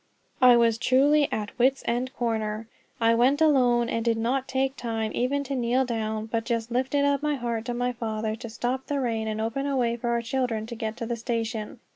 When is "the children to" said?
10.17-10.75